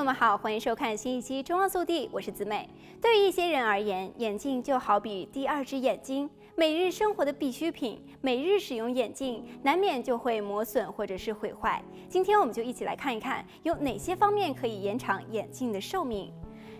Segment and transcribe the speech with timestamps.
[0.00, 2.66] 朋友们好，欢迎收看新一期《中澳速递》，我是子美。
[3.02, 11.84] 对于一些人而言，眼镜就好比第二只眼睛，每日生活的必需品，每日使用眼镜，难免就会磨损或者是毁坏。
[12.08, 16.32] 今天我们就一起来看一看，有哪些方面可以延长眼镜的寿命。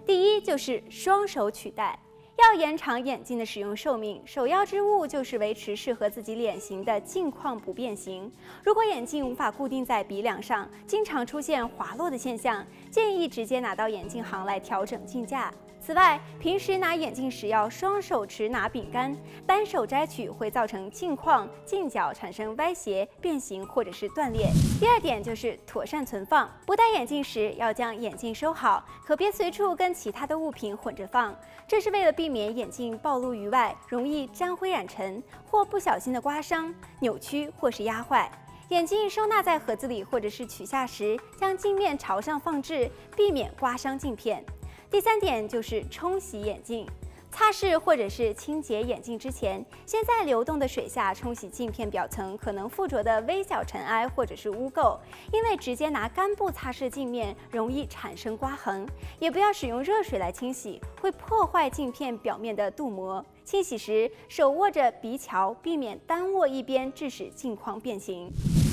[0.07, 1.98] 第一就是双手取戴。
[2.41, 8.32] 要延长眼镜的使用寿命，首要之务就是维持适合自己脸型的镜框不变形。
[8.64, 15.53] 如果眼镜无法固定在鼻梁上，经常出现滑落的现象，建议直接拿到眼镜行来调整镜架。
[15.90, 19.12] 此外，平时拿眼镜时要双手持拿柄杆，
[19.44, 24.46] 单手摘取会造成镜框、镜角产生歪斜、变形或者是断裂。
[24.79, 31.36] 第二点就是妥善存放，不戴眼镜时要将眼镜收好，可别随处跟其他的物品混着放，
[31.67, 38.31] 这是为了避免眼镜暴露于外，容易沾灰染尘或不小心的刮伤、扭曲或是压坏。
[38.69, 44.45] 眼镜收纳在盒子里或者是取下时，将镜面朝上放置，避免刮伤镜片。
[44.91, 46.85] 第三点就是冲洗眼镜，
[47.31, 54.99] 擦拭或者是清洁眼镜之前，先在流动的水下冲洗镜片表层可能附着的微小尘埃或者是污垢，
[55.33, 58.85] 因为直接拿干布擦拭镜面容易产生刮痕。
[59.21, 63.25] 也不要使用热水来清洗，会破坏镜片表面的镀膜。
[63.45, 68.29] 清洗时手握着鼻桥，避免单握一边致使镜框变形。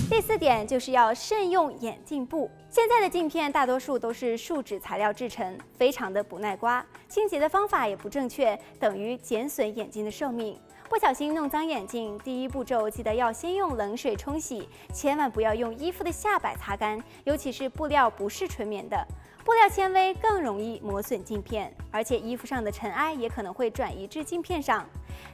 [0.09, 2.49] 第四点就是要慎用眼镜布。
[2.69, 10.57] 现在的镜片大多数都是树脂材料制成，非常的不耐刮，清洁的方法也不正确，等于减损眼镜的寿命。
[10.89, 19.05] 不小心弄脏眼镜，第一步骤记得要先用冷水冲洗，千万不要用衣服的下摆擦干，尤其是布料不是纯棉的。
[19.47, 24.85] 布料纤维更容易磨损镜片，而且衣服上的尘埃也可能会转移至镜片上。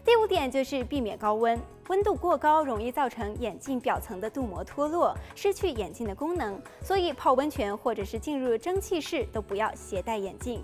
[0.06, 6.62] 第五点就是避免高温，温度过高容易造成眼镜表层的镀膜脱落，失去眼镜的功能。
[6.80, 10.64] 所以泡温泉或者是进入蒸汽室都不要携带眼镜。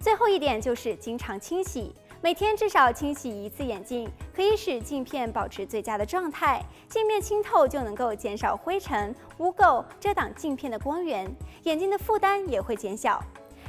[0.00, 1.94] 最后一点就是经常清洗。
[2.20, 11.30] 每天至少清洗一次眼镜，可以使镜片保持最佳的状态，镜面清透就能够减少灰尘、污垢，遮挡镜片的光源，
[11.62, 13.22] 眼睛的负担也会减小。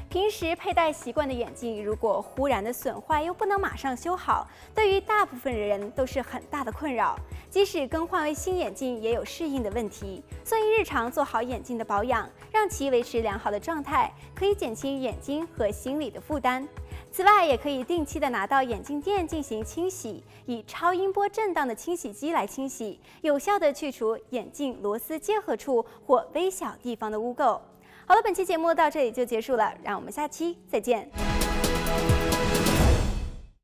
[0.09, 7.15] 平时佩戴习惯的眼镜，如果忽然的损坏又不能马上修好，对于大部分人都是很大的困扰。
[7.51, 10.23] 即使更换为新眼镜，也有适应的问题。
[10.43, 16.67] 所以日常做好眼镜的保养，让其维持良好的状态，可以减轻眼睛和心理的负担。
[17.11, 27.59] 此外，也可以定期的拿到眼镜店进行清洗，以超音波震荡的清洗机来清洗，有效的去除眼镜螺丝接合处或微小地方的污垢。
[28.05, 31.09] 好了，本期节目到这里就结束了，让我们下期再见。